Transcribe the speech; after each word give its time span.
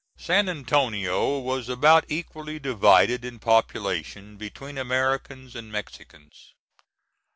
San 0.17 0.49
Antonio 0.49 1.37
was 1.37 1.69
about 1.69 2.05
equally 2.07 2.57
divided 2.57 3.23
in 3.23 3.37
population 3.37 4.35
between 4.35 4.79
Americans 4.79 5.55
and 5.55 5.71
Mexicans. 5.71 6.55